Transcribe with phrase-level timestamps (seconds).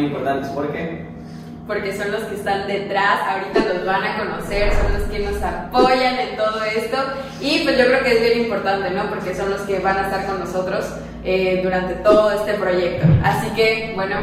[0.00, 0.48] muy importantes.
[0.50, 1.06] ¿Por qué?
[1.66, 5.40] Porque son los que están detrás, ahorita los van a conocer, son los que nos
[5.42, 6.96] apoyan en todo esto.
[7.40, 9.08] Y pues yo creo que es bien importante, ¿no?
[9.08, 10.84] Porque son los que van a estar con nosotros
[11.22, 13.06] eh, durante todo este proyecto.
[13.22, 14.16] Así que, bueno,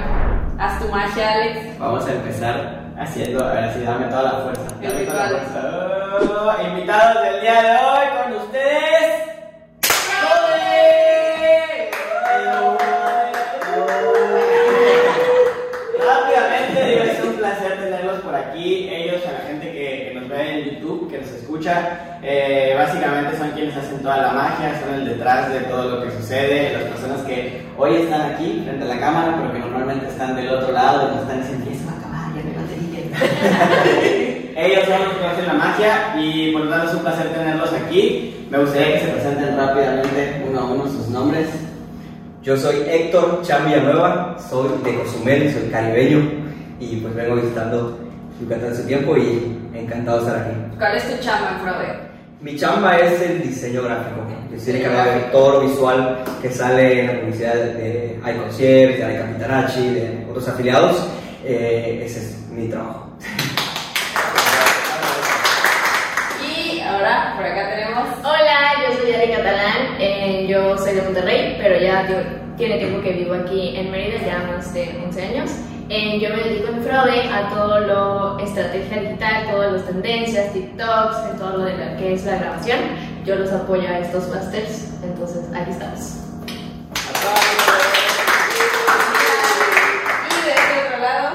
[0.59, 1.79] haz tu magia, Alex.
[1.79, 4.63] Vamos a empezar haciendo, a ver si dame toda la fuerza.
[4.81, 5.77] Dame toda la fuerza.
[6.19, 9.36] Oh, invitados del día de hoy con ustedes.
[21.67, 26.03] Escucha, eh, básicamente son quienes hacen toda la magia, son el detrás de todo lo
[26.03, 26.73] que sucede.
[26.73, 30.49] Las personas que hoy están aquí frente a la cámara, pero que normalmente están del
[30.49, 33.01] otro lado y están diciendo: "Ya se va a acabar, ya me batería".
[34.57, 37.73] Ellos son los que hacen la magia y por lo tanto es un placer tenerlos
[37.73, 38.47] aquí.
[38.49, 41.47] Me gustaría que se presenten rápidamente uno a uno sus nombres.
[42.41, 46.21] Yo soy Héctor Chan Villanueva, soy de Cozumel, soy caribeño
[46.79, 47.99] y pues vengo visitando
[48.39, 49.57] Yucatán hace tiempo y
[49.87, 50.57] encantado de estar aquí.
[50.77, 52.07] ¿Cuál es tu chamba, Frode?
[52.41, 54.21] Mi chamba es el diseño gráfico.
[54.51, 59.05] Yo soy el encargado de todo lo visual que sale en la publicidad de iConcierge,
[59.05, 61.07] de Capitanachi, de otros afiliados.
[61.43, 63.07] Eh, ese es mi trabajo.
[66.45, 68.07] Y ahora, por acá tenemos.
[68.19, 72.05] Hola, yo soy Ari Catalán, eh, yo soy de Monterrey, pero ya
[72.57, 75.51] tiene tiempo que vivo aquí en Mérida, ya más de 11 años.
[75.89, 81.31] Eh, yo me dedico en Fraude a todo lo estrategia digital, todas las tendencias, TikToks,
[81.31, 82.79] en todo lo de la que es la grabación.
[83.25, 86.17] Yo los apoyo a estos masters, entonces aquí estamos.
[90.27, 91.29] Y de este otro lado.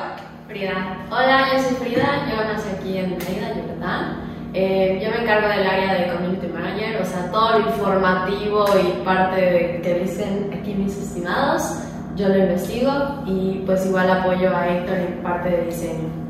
[0.46, 0.98] Frida.
[1.10, 4.32] Hola, yo soy Frida, yo nací aquí en Mérida, Yucatán.
[4.52, 9.02] Eh, yo me encargo del área de Community Manager, o sea, todo lo informativo y
[9.02, 11.78] parte de que dicen aquí mis estimados,
[12.16, 12.92] yo lo investigo
[13.26, 16.22] y pues igual apoyo a Héctor en parte de diseño.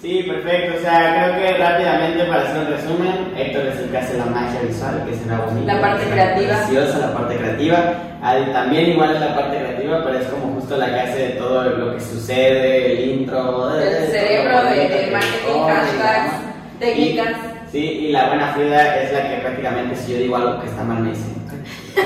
[0.00, 0.78] Sí, perfecto.
[0.78, 4.24] O sea, creo que rápidamente para hacer un resumen, Héctor es el que hace la
[4.26, 5.66] magia visual, que será bonito.
[5.66, 6.56] La parte creativa.
[6.56, 7.76] Preciosa, la parte creativa.
[8.22, 11.64] Adi también igual es la parte creativa, pero es como justo la que hace todo
[11.64, 13.78] lo que sucede, el intro.
[13.78, 16.32] El eh, cerebro de, de marketing, hashtags,
[16.78, 17.49] técnicas.
[17.70, 20.66] Y- sí, y la buena Frida es la que prácticamente si yo digo algo que
[20.68, 21.24] está mal me dice.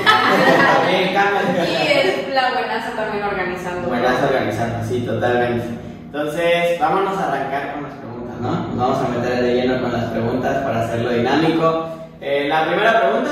[1.55, 3.87] Y es la buenaza también organizando.
[3.87, 5.65] Buenas organizando, sí, totalmente.
[6.05, 8.51] Entonces, vámonos a arrancar con las preguntas, ¿no?
[8.67, 11.89] Nos vamos a meter de lleno con las preguntas para hacerlo dinámico.
[12.21, 13.29] Eh, la primera pregunta,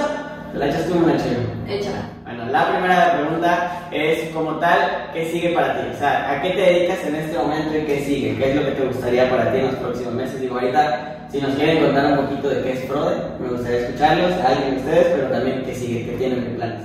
[0.52, 1.24] ¿te la echas tú, Nacho?
[1.68, 2.10] Échala.
[2.24, 5.88] Bueno, la primera pregunta es, como tal, ¿qué sigue para ti?
[5.94, 8.36] O sea, ¿a qué te dedicas en este momento y qué sigue?
[8.38, 10.42] ¿Qué es lo que te gustaría para ti en los próximos meses?
[10.42, 14.32] Digo, ahorita, si nos quieren contar un poquito de qué es Frode, me gustaría escucharlos,
[14.34, 16.82] a alguien de ustedes, pero también qué sigue, qué tienen de planes.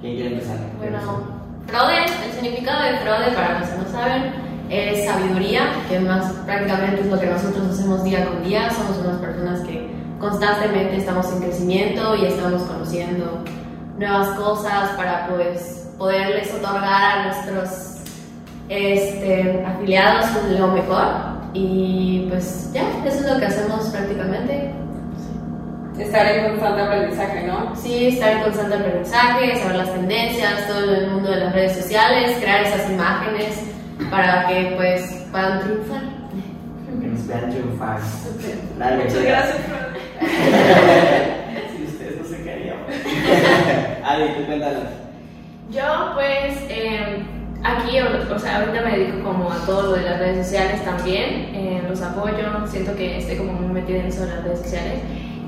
[0.00, 0.56] ¿Quién quiere empezar?
[0.78, 0.98] Bueno,
[1.66, 4.32] Frode, el significado de Frode, para los que no saben,
[4.70, 8.70] es sabiduría, que más prácticamente es lo que nosotros hacemos día con día.
[8.70, 13.44] Somos unas personas que constantemente estamos en crecimiento y estamos conociendo
[13.98, 17.96] nuevas cosas para pues poderles otorgar a nuestros
[18.70, 20.24] este, afiliados
[20.58, 21.29] lo mejor.
[21.52, 24.72] Y pues ya, eso es lo que hacemos prácticamente.
[25.98, 27.76] Estar en constante aprendizaje, ¿no?
[27.76, 32.38] Sí, estar en constante aprendizaje, saber las tendencias, todo el mundo de las redes sociales,
[32.40, 33.60] crear esas imágenes
[34.10, 36.02] para que pues puedan triunfar.
[37.00, 38.00] Que nos vean triunfar.
[38.96, 39.56] Muchas gracias,
[41.76, 42.78] si ustedes no se querían.
[44.04, 44.84] Adi, tú cuéntanos.
[45.70, 47.22] Yo pues eh,
[47.64, 51.50] aquí, o, sea, ahorita me dedico como a todo lo de las redes sociales también,
[51.54, 55.00] eh, los apoyo, siento que estoy como muy metida en eso de las redes sociales.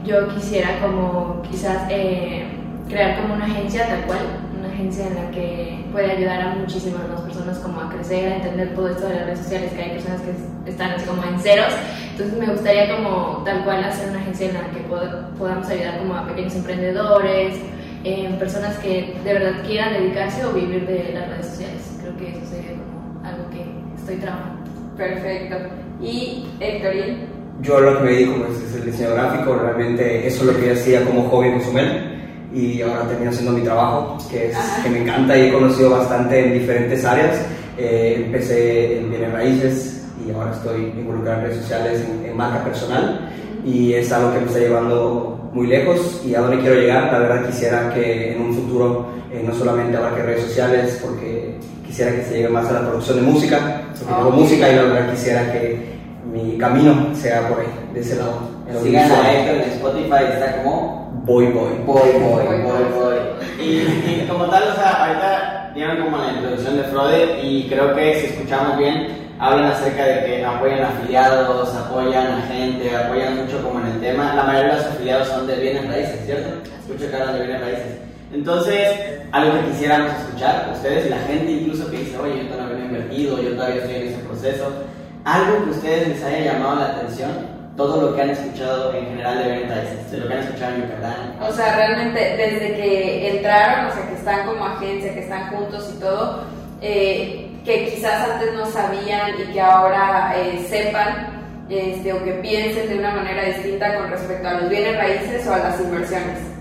[0.05, 2.45] Yo quisiera como quizás eh,
[2.89, 4.19] crear como una agencia tal cual,
[4.59, 8.37] una agencia en la que pueda ayudar a muchísimas más personas como a crecer, a
[8.37, 11.39] entender todo esto de las redes sociales, que hay personas que están así como en
[11.39, 11.73] ceros.
[12.13, 15.99] Entonces me gustaría como tal cual hacer una agencia en la que pod- podamos ayudar
[15.99, 17.57] como a pequeños emprendedores,
[18.05, 21.82] eh, personas que de verdad quieran dedicarse o vivir de las redes sociales.
[22.23, 23.65] Que eso sería como algo que
[23.99, 24.63] estoy trabajando.
[24.97, 25.57] Perfecto.
[26.01, 27.27] Y Héctorín.
[27.63, 30.67] Yo lo que me dedico pues, es el diseño gráfico, realmente eso es lo que
[30.69, 34.91] yo hacía como hobby en Cozumel y ahora termino haciendo mi trabajo, que, es, que
[34.91, 37.45] me encanta y he conocido bastante en diferentes áreas.
[37.77, 42.63] Eh, empecé en bienes raíces y ahora estoy involucrado en redes sociales, en, en marca
[42.63, 43.33] personal
[43.65, 47.13] y es algo que me está llevando muy lejos y a dónde quiero llegar.
[47.13, 51.32] La verdad quisiera que en un futuro eh, no solamente abarque redes sociales, porque
[51.87, 54.35] quisiera que se llegue más a la producción de música, porque hago ok.
[54.35, 55.93] música y la verdad quisiera que
[56.33, 58.53] mi camino sea por ahí, de ese lado.
[58.83, 61.73] Sigan a Héctor en Spotify, está como Boy Boy.
[61.85, 63.17] Boy, boy, Boy, boy, boy.
[63.61, 67.95] Y, y como tal, o sea, ahorita dieron como la introducción de Frode y creo
[67.95, 73.63] que si escuchamos bien, hablan acerca de que apoyan afiliados, apoyan a gente, apoyan mucho
[73.63, 74.35] como en el tema.
[74.35, 76.49] La mayoría de los afiliados son de bienes raíces, ¿cierto?
[76.81, 78.12] Escucho que hablan de bienes raíces.
[78.33, 78.89] Entonces,
[79.31, 82.83] algo que quisiéramos escuchar, ustedes y la gente incluso que dice, oye, yo todavía no
[82.83, 84.73] he invertido, yo todavía estoy en ese proceso,
[85.25, 87.31] algo que ustedes les haya llamado la atención,
[87.77, 90.83] todo lo que han escuchado en general de raíces, de lo que han escuchado en
[90.83, 95.51] Yucatán, O sea, realmente desde que entraron, o sea, que están como agencia, que están
[95.51, 96.45] juntos y todo,
[96.81, 102.89] eh, que quizás antes no sabían y que ahora eh, sepan este, o que piensen
[102.89, 106.52] de una manera distinta con respecto a los bienes raíces o a las inversiones.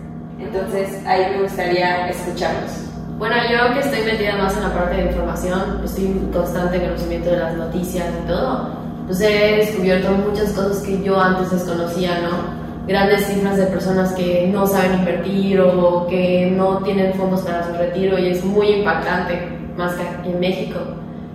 [0.43, 2.71] Entonces, ahí me gustaría escucharlos.
[3.17, 7.29] Bueno, yo que estoy metida más en la parte de información, estoy en constante conocimiento
[7.29, 8.69] de las noticias y todo,
[9.05, 12.61] pues he descubierto muchas cosas que yo antes desconocía, ¿no?
[12.87, 17.73] Grandes cifras de personas que no saben invertir o que no tienen fondos para su
[17.73, 19.39] retiro y es muy impactante,
[19.77, 20.79] más que aquí en México.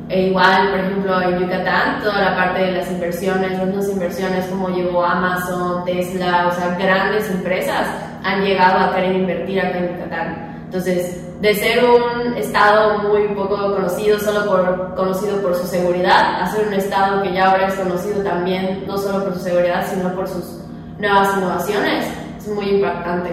[0.09, 4.71] E igual, por ejemplo, en Yucatán, toda la parte de las inversiones, las inversiones como
[4.71, 7.87] llegó Amazon, Tesla, o sea, grandes empresas
[8.27, 10.57] han llegado a querer invertir acá en Yucatán.
[10.65, 16.47] Entonces, de ser un estado muy poco conocido, solo por, conocido por su seguridad, a
[16.47, 20.13] ser un estado que ya ahora es conocido también, no solo por su seguridad, sino
[20.15, 20.61] por sus
[20.99, 22.07] nuevas innovaciones,
[22.39, 23.31] es muy impactante.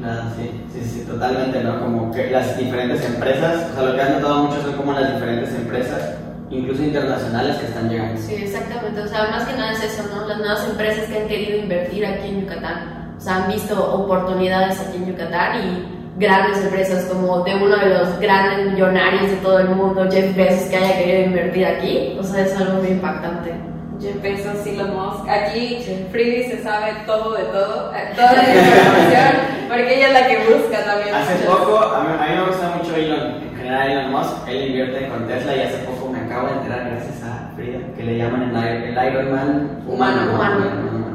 [0.00, 1.80] Nada, sí, sí, sí, totalmente, ¿no?
[1.80, 5.14] Como que las diferentes empresas, o sea, lo que han notado mucho son como las
[5.14, 6.16] diferentes empresas,
[6.50, 8.20] incluso internacionales, que están llegando.
[8.20, 9.00] Sí, exactamente.
[9.00, 10.26] O sea, más que nada es eso, ¿no?
[10.28, 13.05] Las nuevas empresas que han querido invertir aquí en Yucatán.
[13.26, 18.20] Sea, han visto oportunidades aquí en Yucatán y grandes empresas como de uno de los
[18.20, 22.16] grandes millonarios de todo el mundo, Jeff Bezos, que haya querido invertir aquí.
[22.20, 23.52] O sea, es algo muy impactante.
[24.00, 25.28] Jeff Bezos, Elon Musk.
[25.28, 29.34] Aquí Fridy se sabe todo de todo, eh, toda la información,
[29.70, 31.12] porque ella es la que busca también.
[31.16, 34.48] Hace muchas- poco, a mí, a mí me gusta mucho Elon, en general Elon Musk,
[34.48, 38.02] él invierte con Tesla y hace poco me acabo de enterar, gracias a Frida, que
[38.04, 40.32] le llaman el, el Iron Man humano.
[40.32, 40.70] Humano, ¿no?
[40.92, 41.05] humano.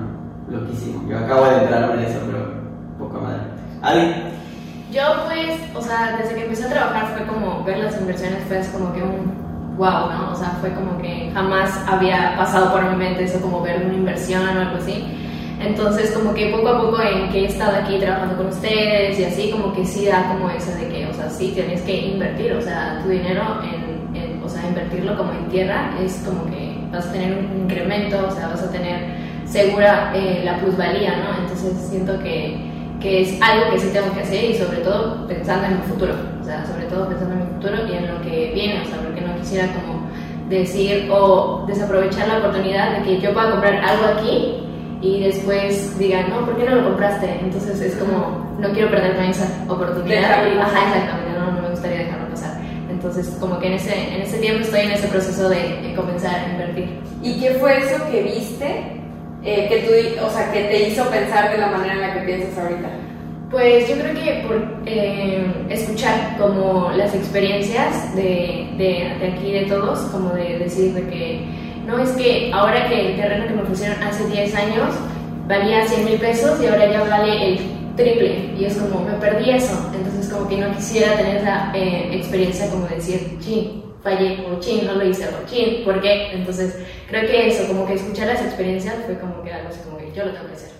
[0.51, 2.39] Loquísimo, yo acabo de enterarme de eso, pero
[2.99, 3.39] poco madre.
[3.81, 4.13] Ali,
[4.91, 8.61] Yo pues, o sea, desde que empecé a trabajar fue como ver las inversiones, fue
[8.73, 9.31] como que un
[9.77, 10.31] wow, ¿no?
[10.33, 13.93] O sea, fue como que jamás había pasado por mi mente eso como ver una
[13.93, 15.03] inversión o algo así.
[15.61, 19.23] Entonces, como que poco a poco en que he estado aquí trabajando con ustedes y
[19.23, 22.51] así, como que sí da como eso de que, o sea, sí tienes que invertir,
[22.53, 26.77] o sea, tu dinero en, en- o sea, invertirlo como en tierra es como que
[26.91, 31.41] vas a tener un incremento, o sea, vas a tener segura eh, la plusvalía, ¿no?
[31.41, 32.57] Entonces siento que,
[33.01, 36.13] que es algo que sí tengo que hacer y sobre todo pensando en mi futuro,
[36.41, 38.97] o sea, sobre todo pensando en mi futuro y en lo que viene, o sea,
[39.03, 40.09] porque no quisiera como
[40.49, 44.63] decir o desaprovechar la oportunidad de que yo pueda comprar algo aquí
[45.01, 47.39] y después digan, no, ¿por qué no lo compraste?
[47.41, 50.21] Entonces es como, no quiero perderme esa oportunidad.
[50.21, 52.61] Dejarlo ajá, exactamente, no, no me gustaría dejarlo pasar.
[52.89, 56.35] Entonces, como que en ese, en ese tiempo estoy en ese proceso de, de comenzar
[56.35, 56.99] a invertir.
[57.23, 59.00] ¿Y qué fue eso que viste
[59.43, 62.19] eh, que tú, o sea, que te hizo pensar de la manera en la que
[62.21, 62.89] piensas ahorita?
[63.49, 69.99] Pues yo creo que por eh, escuchar como las experiencias de, de, aquí de todos,
[70.11, 71.45] como de decir de que
[71.85, 74.95] no es que ahora que el terreno que me ofrecieron hace 10 años
[75.47, 77.57] valía 100 mil pesos y ahora ya vale el
[77.97, 82.09] triple y es como me perdí eso, entonces como que no quisiera tener esa eh,
[82.13, 86.31] experiencia como de decir, chin, fallé, o chin, no lo hice, o chin, ¿por qué?
[86.33, 86.75] Entonces
[87.09, 90.11] creo que eso, como que escuchar las experiencias fue como que algo así como que
[90.13, 90.71] yo lo tengo que hacer.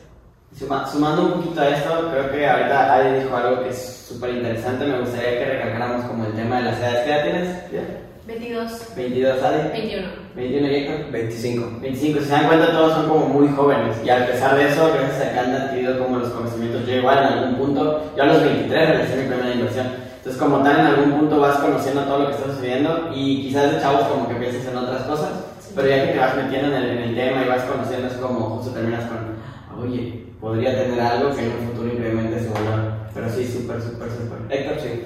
[0.58, 4.32] Suma- sumando un poquito a esto, creo que ahorita Ali dijo algo que es súper
[4.32, 7.06] interesante, me gustaría que recalcáramos como el tema de las edades.
[7.06, 7.72] ¿Qué edad tienes?
[7.72, 7.82] ¿Ya?
[8.28, 9.70] 22, 22, Ali.
[9.74, 10.08] 21.
[10.36, 11.12] 21, Héctor.
[11.12, 11.80] 25.
[11.82, 14.92] 25, si se dan cuenta todos son como muy jóvenes y a pesar de eso,
[14.94, 18.26] gracias a que han adquirido como los conocimientos, yo igual en algún punto, yo a
[18.28, 19.88] los 23 realicé mi primera inversión,
[20.22, 23.72] entonces como tal en algún punto vas conociendo todo lo que está sucediendo y quizás
[23.72, 25.30] de chavos como que piensas en otras cosas,
[25.76, 28.14] pero ya que te vas metiendo en el, en el tema y vas conociendo es
[28.14, 32.92] como justo terminas con, oye, podría tener algo que en un futuro incremente su valor,
[33.16, 34.60] pero sí, súper, súper, súper.
[34.60, 35.02] Héctor, sí.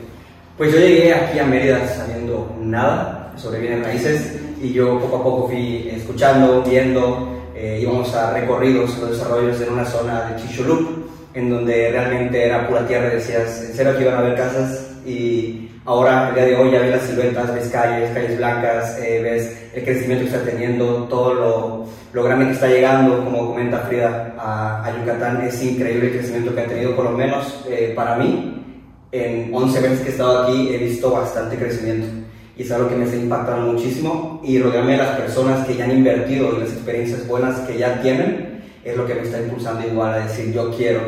[0.58, 5.24] Pues yo llegué aquí a Mérida sabiendo nada sobre bienes raíces y yo poco a
[5.24, 11.08] poco fui escuchando, viendo, eh, íbamos a recorridos, los desarrollos en una zona de Chichulup,
[11.34, 14.95] en donde realmente era pura tierra y decías, en serio que iban a haber casas
[15.06, 19.22] y ahora, el día de hoy, ya ves las siluetas, ves calles, calles blancas, eh,
[19.22, 23.80] ves el crecimiento que está teniendo, todo lo, lo grande que está llegando, como comenta
[23.80, 27.94] Frida, a, a Yucatán, es increíble el crecimiento que ha tenido, por lo menos eh,
[27.96, 28.56] para mí,
[29.12, 32.08] en 11 meses que he estado aquí he visto bastante crecimiento.
[32.58, 34.42] y es algo que me está impactando muchísimo.
[34.44, 38.02] Y rodearme de las personas que ya han invertido y las experiencias buenas que ya
[38.02, 41.02] tienen es lo que me está impulsando igual a decir yo quiero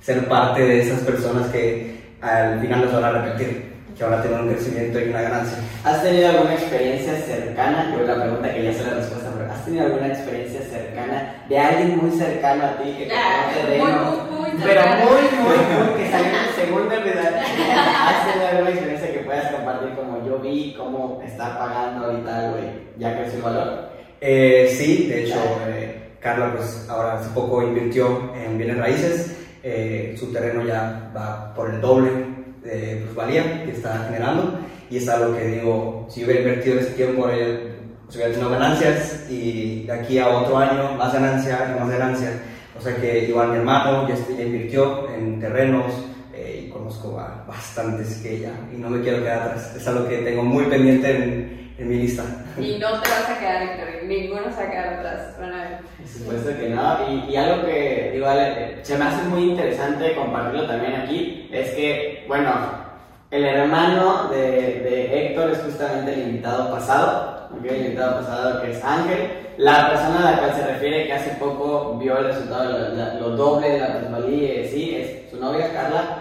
[0.00, 4.22] ser parte de esas personas que al final nos van a repetir que van a
[4.22, 5.58] tener un crecimiento y una ganancia.
[5.84, 7.92] ¿Has tenido alguna experiencia cercana?
[7.96, 11.58] Yo la pregunta que ya sé la respuesta, pero ¿has tenido alguna experiencia cercana de
[11.58, 13.90] alguien muy cercano a ti que te Ah, conoce de muy,
[14.52, 17.34] muy pero muy, muy, muy, que salió en segunda edad?
[17.36, 22.64] ¿Has tenido alguna experiencia que puedas compartir como yo vi cómo está pagando ahorita, güey?
[22.98, 23.88] ¿Ya creció el valor?
[24.20, 30.16] Eh, sí, de hecho, eh, Carla pues ahora hace poco invirtió en bienes raíces, eh,
[30.18, 32.10] su terreno ya va por el doble
[32.62, 34.58] de plusvalía que está generando
[34.90, 39.26] y es algo que digo, si hubiera invertido ese tiempo eh, pues hubiera tenido ganancias
[39.28, 42.32] y de aquí a otro año más ganancia y más ganancia.
[42.78, 45.92] O sea que igual mi hermano ya, ya invirtió en terrenos
[46.32, 49.74] eh, y conozco a bastantes que ya y no me quiero quedar atrás.
[49.76, 52.24] Es algo que tengo muy pendiente en, en mi lista.
[52.58, 55.36] Y no te vas a quedar, Héctor, ninguno se va a quedar atrás.
[55.40, 55.78] Van a ver.
[55.98, 56.96] Por supuesto que no.
[57.08, 61.70] Y, y algo que igual eh, se me hace muy interesante compartirlo también aquí es
[61.70, 62.50] que, bueno,
[63.30, 67.64] el hermano de, de Héctor es justamente el invitado pasado, ¿ok?
[67.70, 71.30] el invitado pasado que es Ángel, la persona a la cual se refiere que hace
[71.32, 75.36] poco vio el resultado, lo, la- lo doble de la plusvalía, eh, sí, es su
[75.38, 76.18] novia Carla,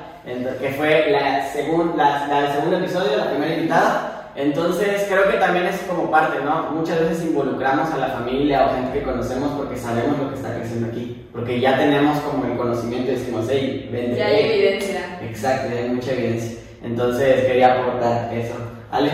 [0.60, 4.14] que fue la, segun, la, la del segundo episodio, la primera invitada.
[4.38, 6.70] Entonces creo que también es como parte, ¿no?
[6.70, 10.54] Muchas veces involucramos a la familia o gente que conocemos porque sabemos lo que está
[10.54, 14.16] creciendo aquí, porque ya tenemos como el conocimiento y decimos, hey, vente.
[14.16, 14.52] Ya hay hey".
[14.54, 15.20] evidencia.
[15.24, 16.60] Exacto, ya hay mucha evidencia.
[16.84, 18.54] Entonces quería aportar eso.
[18.92, 19.12] Ale.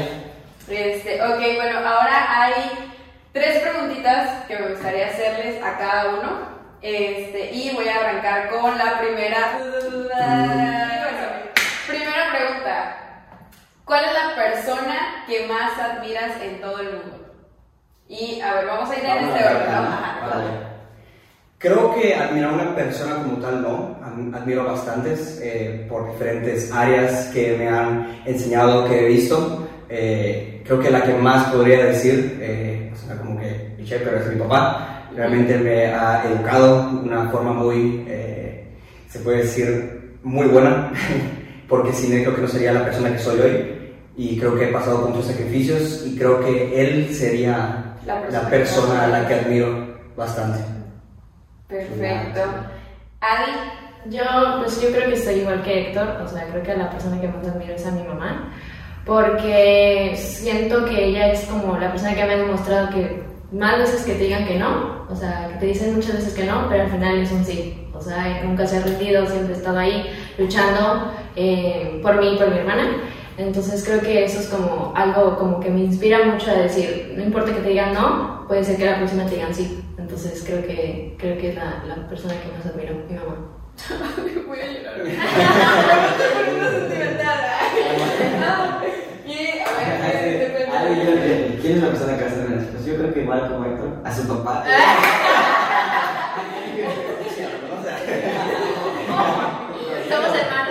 [0.70, 2.54] Este, ok, bueno, ahora hay
[3.32, 6.54] tres preguntitas que me gustaría hacerles a cada uno.
[6.82, 9.60] Este, y voy a arrancar con la primera.
[13.86, 14.96] ¿Cuál es la persona
[15.28, 17.20] que más admiras en todo el mundo?
[18.08, 20.30] Y a ver, vamos a ir en este a orden.
[20.30, 20.74] Vale.
[21.58, 26.72] Creo que admirar a una persona como tal no, Ad- admiro bastantes eh, por diferentes
[26.74, 29.68] áreas que me han enseñado, que he visto.
[29.90, 34.28] Eh, creo que la que más podría decir, eh, suena como que cliché, pero es
[34.28, 35.08] mi papá.
[35.16, 38.66] Realmente me ha educado de una forma muy, eh,
[39.10, 40.92] se puede decir, muy buena,
[41.68, 43.80] porque sin él creo que no sería la persona que soy hoy.
[44.16, 48.44] Y creo que he pasado con muchos sacrificios y creo que él sería La persona
[48.44, 50.60] la persona a la que admiro bastante.
[51.68, 52.42] Perfecto.
[53.22, 54.24] Adi, Yo,
[54.60, 57.28] pues yo creo que estoy igual que Héctor, o sea, creo que la persona que
[57.28, 58.54] más admiro es a mi mamá,
[59.06, 64.04] porque siento que ella es como la persona que me ha demostrado que más veces
[64.04, 66.84] que te digan que no, o sea, que te dicen muchas veces que no, pero
[66.84, 70.06] al final es un sí, o sea, nunca se ha rendido, siempre ha estado ahí
[70.38, 72.88] luchando eh, por mí y por mi hermana.
[73.38, 77.24] Entonces creo que eso es como algo como que me inspira mucho a decir, no
[77.24, 79.84] importa que te digan no, puede ser que la próxima te digan sí.
[79.98, 83.36] Entonces creo que, creo que es la, la persona que más admiro, mi mamá.
[84.48, 84.98] voy a llorar.
[91.62, 92.66] ¿Quién es la persona que menos?
[92.72, 94.66] Pues yo creo que igual como Héctor, a su papá.
[100.10, 100.44] Somos hermanos.
[100.44, 100.63] La verdad.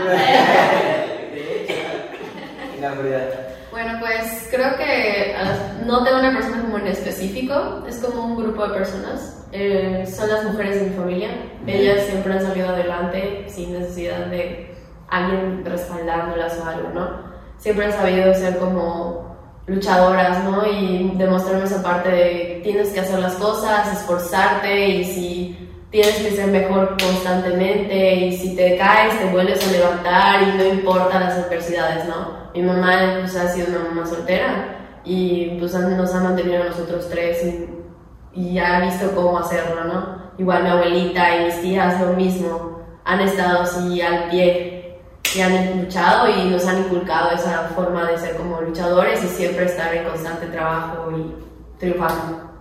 [3.71, 5.55] Bueno, pues creo que ah,
[5.87, 9.47] no tengo una persona como en específico, es como un grupo de personas.
[9.53, 11.31] Eh, son las mujeres de mi familia.
[11.67, 14.75] Ellas siempre han salido adelante sin necesidad de
[15.09, 17.33] alguien respaldándolas o algo, ¿no?
[17.59, 20.67] Siempre han sabido ser como luchadoras, ¿no?
[20.67, 25.62] Y demostrarme esa parte de tienes que hacer las cosas, esforzarte y si
[25.93, 30.65] tienes que ser mejor constantemente y si te caes te vuelves a levantar y no
[30.65, 32.51] importa las adversidades, ¿no?
[32.55, 37.09] Mi mamá pues, ha sido una mamá soltera y pues nos ha mantenido a nosotros
[37.11, 40.33] tres y, y ha visto cómo hacerlo, ¿no?
[40.39, 44.99] Igual mi abuelita y mis tías lo mismo, han estado así al pie
[45.37, 49.67] y han luchado y nos han inculcado esa forma de ser como luchadores y siempre
[49.67, 52.52] estar en constante trabajo y triunfando.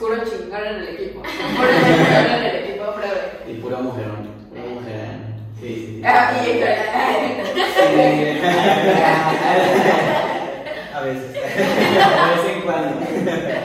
[0.00, 1.22] Puro chingón en el equipo.
[1.56, 3.48] Puro chingón en el equipo, Fred.
[3.48, 4.26] Y puro mujerón.
[4.48, 5.20] Puro mujerón.
[5.60, 6.02] Sí, sí, sí.
[6.06, 6.32] Ah.
[10.94, 11.32] A veces.
[11.32, 13.06] De vez en cuando.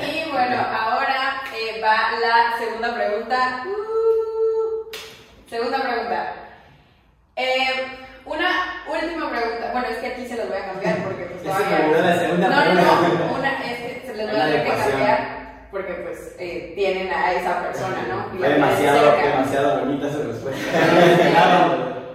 [0.06, 3.64] Y bueno, ahora eh, va la segunda pregunta.
[3.66, 4.92] Uh,
[5.50, 6.34] segunda pregunta.
[7.38, 7.86] Eh,
[8.26, 9.70] una última pregunta.
[9.72, 13.36] Bueno, es que aquí se los voy a cambiar porque pues todavía- no, no, no,
[13.38, 15.35] una es que se les voy a tener que cambiar
[15.76, 18.34] porque pues eh, tienen a esa persona, ¿no?
[18.34, 19.28] Y la demasiado, cerca.
[19.28, 20.62] demasiado bonita su respuesta.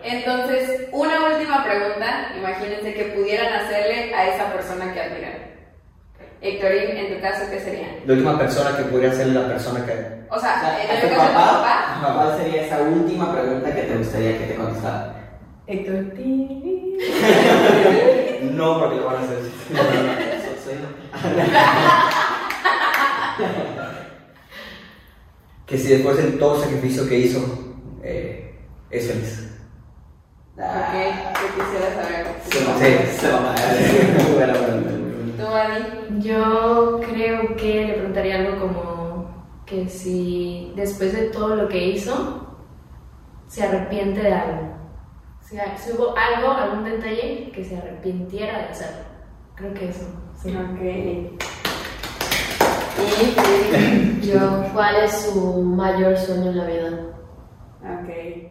[0.02, 2.32] Entonces, una última pregunta.
[2.38, 5.34] Imagínense que pudieran hacerle a esa persona que admiran.
[6.40, 7.88] Héctorín, en tu caso, ¿qué sería?
[8.06, 9.92] La última persona que podría ser la persona que...
[10.30, 11.98] O sea, en ¿A el tu caso de tu papá?
[12.00, 12.14] papá.
[12.14, 15.16] ¿Cuál sería esa última pregunta que te gustaría que te contestara?
[15.66, 15.96] Héctor
[18.54, 19.38] No, porque lo van a hacer.
[20.64, 20.80] Soy-
[25.70, 27.40] que si después de todo el sacrificio que hizo,
[28.02, 28.58] eh,
[28.90, 29.46] es feliz.
[30.56, 32.26] Ok, ¿qué quisiera saber?
[32.50, 33.18] Se va, Sí.
[33.18, 35.00] se va a.
[36.18, 42.46] Yo creo que le preguntaría algo como que si después de todo lo que hizo,
[43.46, 44.74] se arrepiente de algo.
[45.40, 49.04] Si, si hubo algo, algún detalle que se arrepintiera de hacerlo.
[49.54, 50.06] Creo que eso.
[50.42, 50.50] Sí.
[50.54, 51.40] Ok.
[52.98, 54.20] Y.
[54.32, 56.90] Yo, ¿cuál es su mayor sueño en la vida?
[57.82, 58.08] Ok.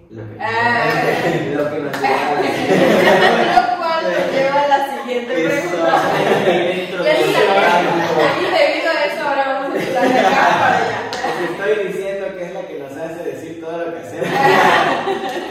[0.10, 0.86] Lo que, Ah.
[1.56, 6.02] lo que nos lleva a la- Lo cual nos lleva a la siguiente pregunta.
[6.46, 8.06] Dentro Ya del sí, programa.
[8.40, 10.30] y debido a eso ahora vamos a empezar de acá
[10.60, 10.98] para allá.
[11.38, 11.44] Te
[11.74, 14.28] estoy diciendo que es la que nos hace decir todo lo que hacemos.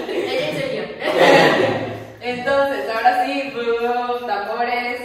[0.09, 0.85] Ella en serio.
[2.21, 5.00] Entonces, ahora sí, uh, tambores.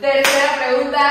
[0.00, 1.02] Tercera pregunta.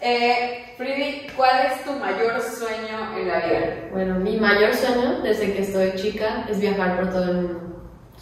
[0.00, 3.60] Eh, Freddy, ¿cuál es tu mayor sueño en la vida?
[3.92, 7.60] Bueno, mi mayor sueño desde que estoy chica es viajar por todo el mundo.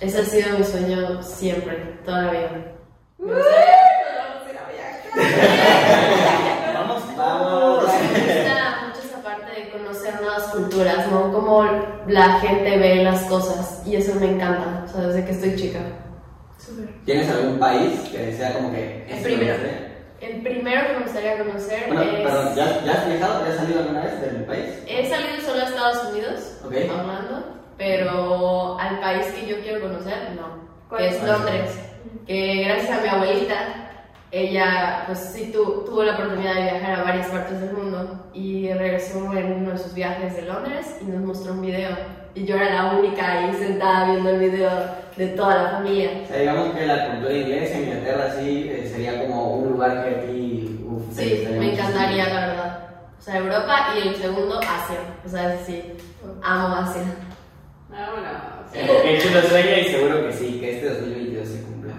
[0.00, 2.50] Ese ha sido mi sueño siempre, toda la vida.
[3.18, 3.38] Vamos a
[4.50, 5.14] ir a viajar.
[6.74, 7.84] Vamos, vamos.
[7.84, 7.88] Me
[8.18, 11.32] gusta mucho esa parte de conocer nuevas culturas, ¿no?
[11.32, 11.64] Cómo
[12.06, 15.78] la gente ve las cosas y eso me encanta, o sea, desde que estoy chica.
[16.58, 16.88] Súper.
[17.04, 19.06] ¿Tienes algún país que sea como que...
[19.08, 19.54] El primero.
[20.20, 22.20] El primero que me gustaría conocer Bueno, es...
[22.22, 23.44] perdón, ¿ya, ¿ya has viajado?
[23.44, 24.64] ¿Ya has salido alguna vez del país?
[24.86, 26.72] He salido solo a Estados Unidos, Ok.
[26.90, 27.35] hablando,
[27.76, 31.00] pero al país que yo quiero conocer, no, ¿Cuál?
[31.02, 31.70] que es Londres,
[32.26, 33.54] que gracias a mi abuelita,
[34.32, 38.70] ella pues sí tu- tuvo la oportunidad de viajar a varias partes del mundo y
[38.72, 41.90] regresó en uno de sus viajes de Londres y nos mostró un video
[42.34, 44.70] y yo era la única ahí sentada viendo el video
[45.16, 46.10] de toda la familia.
[46.24, 50.14] O sea, digamos que la cultura inglesa, Inglaterra, sí, eh, sería como un lugar que
[50.16, 50.84] a ti...
[50.86, 51.62] uf, Sí, me muchísimo.
[51.62, 52.88] encantaría, la verdad.
[53.18, 54.98] O sea, Europa y el segundo, Asia.
[55.24, 55.94] O sea, es sí,
[56.42, 57.02] amo Asia.
[57.96, 58.32] Vámonos.
[58.74, 61.92] Eh, Qué chulo sueño y seguro que sí, que este 2022 se cumpla.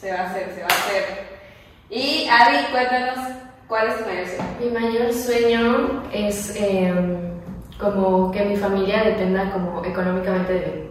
[0.00, 1.04] Se va a hacer, se va a hacer.
[1.90, 3.18] Y Adi, cuéntanos,
[3.68, 4.44] ¿cuál es tu mayor sueño?
[4.60, 7.16] Mi mayor sueño es em,
[7.78, 10.90] como que mi familia dependa como económicamente de mí.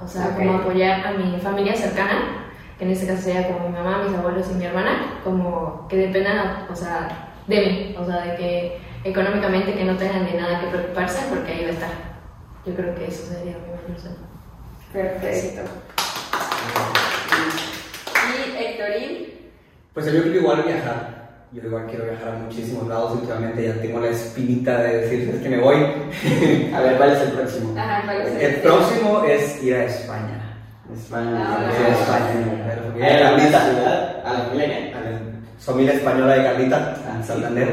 [0.00, 0.36] O sea, Ok.
[0.36, 2.46] como apoyar a mi familia cercana,
[2.78, 5.96] que en este caso sería como mi mamá, mis abuelos y mi hermana, como que
[5.96, 7.08] dependan, o sea,
[7.46, 7.96] de mí.
[7.98, 11.68] O sea, de que económicamente que no tengan de nada que preocuparse porque ahí va
[11.70, 12.13] a estar.
[12.66, 14.16] Yo creo que eso sería mi mayor sueño.
[14.92, 15.62] Perfecto.
[18.16, 19.28] Y Héctorín,
[19.92, 21.24] Pues yo quiero igual viajar.
[21.52, 23.12] Yo igual quiero viajar a muchísimos lados.
[23.12, 25.76] Últimamente ya tengo la espinita de decir, es que me voy.
[26.74, 27.78] A ver, ¿cuál es el próximo?
[27.78, 30.40] ajá, ¿cuál es El próximo es ir a España.
[30.92, 31.30] España.
[31.36, 31.96] Ah, Ir a no.
[31.96, 32.64] España.
[32.64, 33.60] a la familia ¿A la Carlita.
[33.70, 34.26] ciudad?
[34.26, 34.76] ¿A la familia?
[34.96, 35.20] A la
[35.58, 37.28] familia española de Carlita, Ah, sí.
[37.28, 37.68] Santander.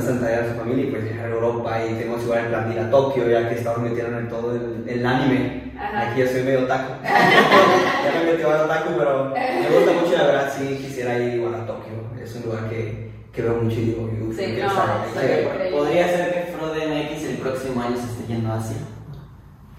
[0.00, 0.06] Sí.
[0.06, 2.46] Que vas a a su familia y pues viajar a Europa y tenemos igual en
[2.48, 5.72] plan ir a Tokio ya que estamos metiendo en todo el, el anime.
[5.78, 6.10] Ajá.
[6.10, 6.94] Aquí yo soy medio taco.
[7.02, 11.34] ya me metí a taco, pero me gusta mucho y la verdad sí quisiera ir
[11.34, 11.92] igual a Tokio.
[12.22, 15.48] Es un lugar que, que veo mucho y digo, "Uf, Sí, no, estar ahí".
[15.68, 15.72] sí.
[15.72, 18.76] ¿Podría ser que Frode MX el próximo año se esté yendo así?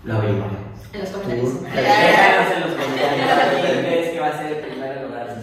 [0.03, 0.63] Lo averiguaremos.
[0.93, 1.63] En los comentarios.
[1.63, 5.33] Déjanos en los comentarios crees que va a ser el primer lugar de.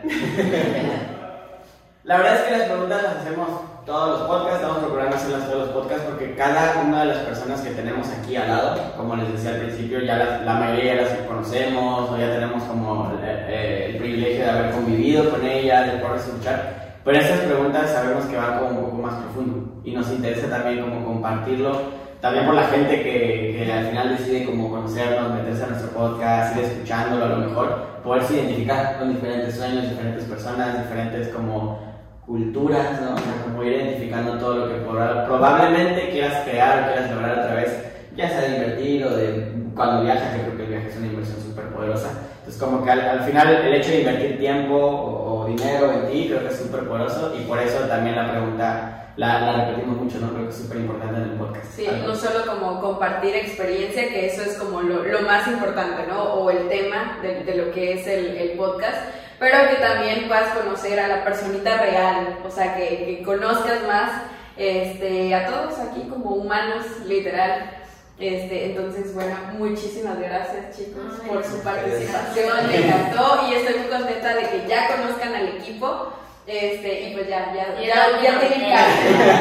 [2.04, 3.48] La verdad es que las preguntas las hacemos
[3.90, 7.60] todos los podcasts, estamos procurando hacerlas todos los podcasts porque cada una de las personas
[7.60, 11.02] que tenemos aquí al lado, como les decía al principio, ya la, la mayoría ya
[11.02, 15.90] las conocemos o ya tenemos como eh, eh, el privilegio de haber convivido con ellas,
[15.90, 16.98] de poder escuchar.
[17.04, 20.82] Pero estas preguntas sabemos que van como un poco más profundo y nos interesa también
[20.82, 25.68] como compartirlo también por la gente que, que al final decide como conocernos, meterse a
[25.68, 31.28] nuestro podcast, ir escuchándolo a lo mejor, poderse identificar con diferentes sueños, diferentes personas, diferentes
[31.28, 31.89] como
[32.26, 33.14] culturas, ¿no?
[33.14, 37.38] O sea, como ir identificando todo lo que proba- probablemente quieras crear o quieras lograr
[37.38, 37.84] a través,
[38.16, 41.06] ya sea de invertir o de cuando viajas, que creo que el viaje es una
[41.06, 42.10] inversión súper poderosa.
[42.38, 46.10] Entonces, como que al, al final el hecho de invertir tiempo o, o dinero en
[46.10, 49.96] ti creo que es súper poderoso y por eso también la pregunta la, la repetimos
[49.98, 50.30] mucho, ¿no?
[50.30, 51.66] Creo que es súper importante en el podcast.
[51.74, 56.22] Sí, no solo como compartir experiencia, que eso es como lo, lo más importante, ¿no?
[56.34, 58.96] O el tema de, de lo que es el, el podcast,
[59.40, 64.10] pero que también puedas conocer a la personita real, o sea, que, que conozcas más
[64.56, 67.78] este, a todos aquí como humanos, literal.
[68.18, 73.88] Este, entonces, bueno, muchísimas gracias chicos Ay, por su participación, me encantó y estoy muy
[73.88, 76.12] contenta de que ya conozcan al equipo
[76.46, 78.88] Este, y pues ya, ya, ya, ya tienen cara.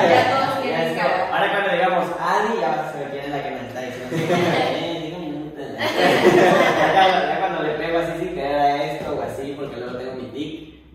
[0.07, 1.27] Ya todos tienen cara.
[1.29, 4.15] Ahora cuando digamos Adi, ya vas a saber quién es la que me está diciendo.
[4.15, 5.63] Sí, eh, diga mi nombre.
[6.93, 10.29] ya, cuando le pego así sin querer a esto o así, porque luego tengo mi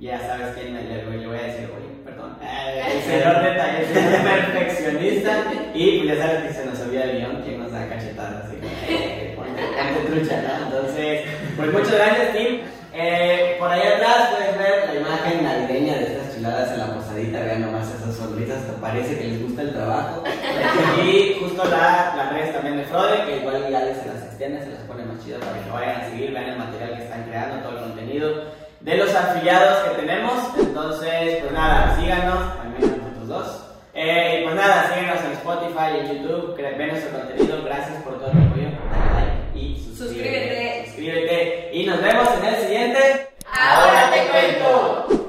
[0.04, 2.36] ya sabes quién me le, le voy a decir, oye, perdón.
[2.44, 5.44] Eh, el señor detalle, soy perfeccionista.
[5.74, 8.44] Y pues ya sabes que se nos olvida el guion, quien nos da cachetadas.
[8.44, 10.64] Así que, eh, ponte, ponte trucha, ¿no?
[10.66, 11.22] Entonces,
[11.56, 12.60] pues muchas gracias, Tim.
[12.92, 17.40] Eh, por ahí atrás puedes ver la imagen navideña de estas chiladas en la posadita.
[17.40, 20.24] Vean nomás esas sonrisas, te parece que les gusta el trabajo.
[21.02, 24.70] Y justo la, las redes también de Frode, que igual ya se las extiende, se
[24.70, 27.68] las pone más chidas para que vayan a seguir, vean el material que están creando,
[27.68, 30.32] todo el contenido de los afiliados que tenemos.
[30.58, 33.60] Entonces, pues nada, síganos, también a nosotros dos.
[33.94, 37.64] Eh, y pues nada, síganos en Spotify, en YouTube, ven nuestro contenido.
[37.64, 38.68] Gracias por todo el apoyo.
[39.14, 40.84] Like y suscríbete.
[40.84, 40.86] Suscríbete.
[40.86, 41.70] Suscríbete.
[41.72, 43.28] Y nos vemos en el siguiente.
[43.50, 45.23] Ahora te cuento.